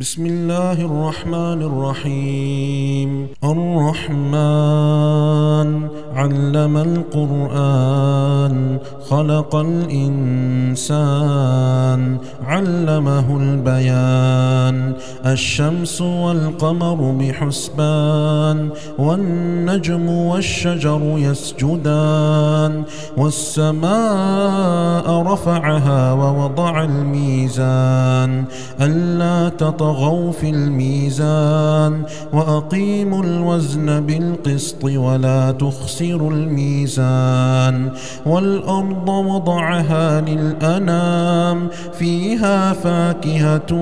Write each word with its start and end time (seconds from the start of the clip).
بسم 0.00 0.26
الله 0.26 0.72
الرحمن 0.72 1.62
الرحيم. 1.62 3.28
الرحمن 3.44 4.88
علم 6.14 6.76
القرآن 6.76 8.78
خلق 9.10 9.54
الإنسان 9.54 10.86
علمه 12.46 13.36
البيان. 13.36 14.92
الشمس 15.26 16.00
والقمر 16.00 17.14
بحسبان 17.20 18.68
والنجم 18.98 20.08
والشجر 20.08 21.00
يسجدان. 21.16 22.82
والسماء 23.16 25.22
رفعها 25.22 26.12
ووضع 26.12 26.84
الميزان. 26.84 28.44
ألا 28.80 29.48
تطغى 29.48 29.96
وطغوا 29.96 30.32
في 30.32 30.50
الميزان 30.50 32.02
وأقيموا 32.32 33.24
الوزن 33.24 34.00
بالقسط 34.00 34.84
ولا 34.84 35.50
تخسروا 35.50 35.95
الميزان. 36.02 37.90
والأرض 38.26 39.08
وضعها 39.08 40.20
للأنام 40.20 41.68
فيها 41.98 42.72
فاكهة 42.72 43.72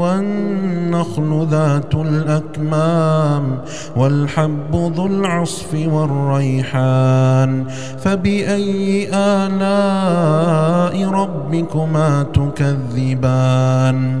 والنخل 0.00 1.46
ذات 1.50 1.94
الأكمام 1.94 3.58
والحب 3.96 4.92
ذو 4.96 5.06
العصف 5.06 5.74
والريحان. 5.74 7.64
فبأي 7.98 9.08
آلاء 9.14 11.10
ربكما 11.10 12.26
تكذبان؟ 12.34 14.20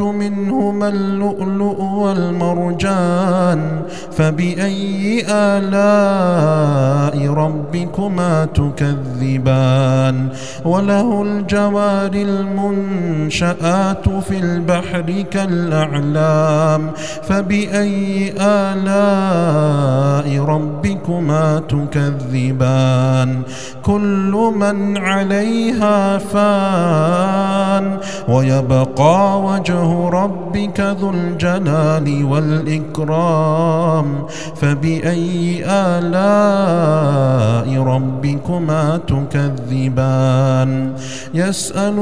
منهما 0.00 0.88
اللؤلؤ 0.88 1.82
والمرجان 1.82 3.82
فبأي 4.12 5.24
آلاء 5.28 7.32
ربكما 7.32 8.44
تكذبان 8.44 10.28
وله 10.64 11.22
الجوار 11.22 12.10
المنشآت 12.14 14.08
في 14.08 14.38
البحر 14.38 15.24
كالأعلام 15.30 16.90
فبأي 17.22 18.32
آلاء 18.40 20.44
ربكما 20.44 21.62
تكذبان 21.68 23.42
كل 23.82 24.52
من 24.56 24.96
عليها 24.96 26.18
فان 26.18 27.98
ويبقى 28.28 29.40
وجه 29.40 29.81
ربك 30.12 30.80
ذو 30.80 31.10
الجلال 31.10 32.24
والإكرام 32.24 34.26
فبأي 34.56 35.64
آلاء 35.66 37.82
ربكما 37.82 39.00
تكذبان 39.06 40.92
يسأل 41.34 41.96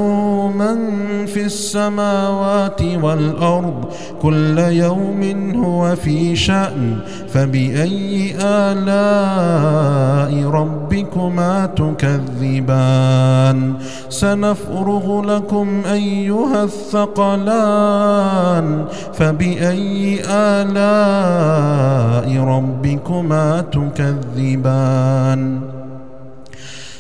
من 0.56 0.78
في 1.26 1.44
السماوات 1.44 2.82
والأرض 2.82 3.84
كل 4.22 4.58
يوم 4.58 5.52
هو 5.64 5.96
في 5.96 6.36
شأن 6.36 6.96
فبأي 7.28 8.34
آلاء 8.40 10.50
ربكما 10.50 11.66
تكذبان 11.66 13.74
سنفرغ 14.08 15.22
لكم 15.24 15.82
أيها 15.92 16.64
الثقلان 16.64 17.59
فبأي 19.12 20.20
آلاء 20.30 22.44
ربكما 22.44 23.60
تكذبان؟ 23.60 25.60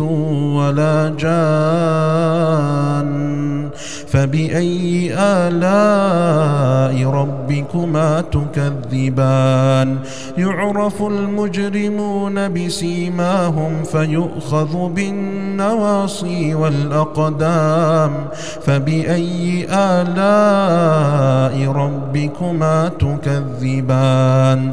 ولا 0.00 1.14
جان 1.18 2.62
فبأي 4.12 5.14
آلاء 5.18 7.10
ربكما 7.10 8.20
تكذبان 8.20 9.98
يعرف 10.38 11.02
المجرمون 11.02 12.52
بسيماهم 12.52 13.84
فيؤخذ 13.84 14.88
بالنواصي 14.88 16.54
والأقدام 16.54 18.12
فبأي 18.62 19.66
آلاء 19.70 21.72
ربكما 21.72 22.88
تكذبان 22.88 24.72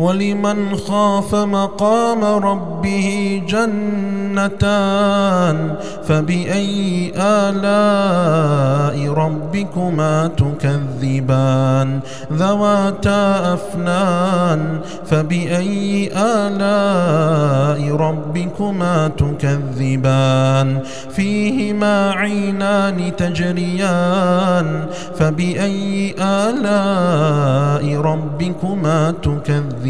ولمن 0.00 0.76
خاف 0.76 1.34
مقام 1.34 2.24
ربه 2.24 3.42
جنتان 3.48 4.46
فبأي 6.04 7.12
آلاء 7.16 9.12
ربكما 9.12 10.30
تكذبان؟ 10.36 12.00
ذواتا 12.32 13.54
أفنان 13.54 14.80
فبأي 15.06 16.10
آلاء 16.16 17.96
ربكما 17.96 19.08
تكذبان؟ 19.08 20.78
فيهما 21.10 22.10
عينان 22.10 23.16
تجريان 23.16 24.86
فبأي 25.18 26.14
آلاء 26.18 28.00
ربكما 28.00 29.14
تكذبان؟ 29.22 29.89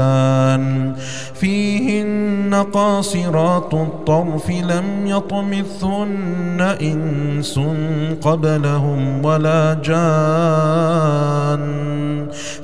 فيهن 1.33 2.65
قاصرات 2.73 3.73
الطرف 3.73 4.49
لم 4.49 4.83
يطمثهن 5.05 6.75
إنس 6.81 7.59
قبلهم 8.21 9.25
ولا 9.25 9.77
جان. 9.85 11.61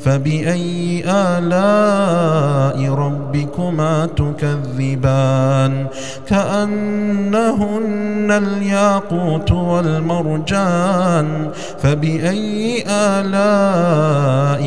فبأي 0.05 1.03
آلاء 1.07 2.93
ربكما 2.93 4.05
تكذبان؟ 4.05 5.87
كأنهن 6.27 8.31
الياقوت 8.31 9.51
والمرجان. 9.51 11.51
فبأي 11.83 12.83
آلاء 12.87 14.66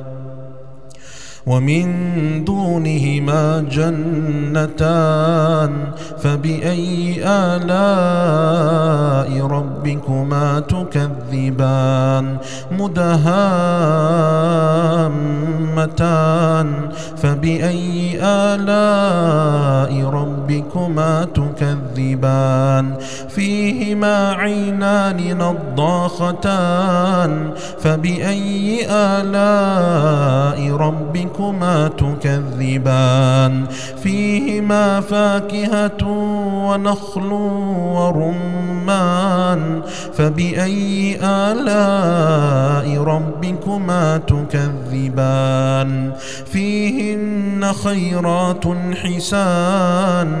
ومن 1.47 1.85
دونهما 2.43 3.65
جنتان 3.71 5.71
فبأي 6.19 7.23
آلاء 7.25 7.71
ربكما 9.47 10.59
تكذبان؟ 10.59 12.37
مدهامتان 15.91 16.89
فبأي 17.17 18.19
آلاء 18.23 20.05
ربكما 20.05 20.40
تكذبان. 21.23 22.93
فيهما 23.29 24.31
عينان 24.31 25.37
نضاختان. 25.37 27.51
فبأي 27.81 28.85
آلاء 28.89 30.75
ربكما 30.75 31.21
ربكما 31.21 31.87
تكذبان؟ 31.87 33.65
فيهما 34.03 34.99
فاكهة 34.99 36.07
ونخل 36.67 37.31
ورمان. 37.93 39.81
فبأي 40.13 41.17
آلاء 41.23 43.03
ربكما 43.03 44.17
تكذبان؟ 44.17 46.11
فيهن 46.45 47.73
خيرات 47.83 48.63
حسان. 48.95 50.40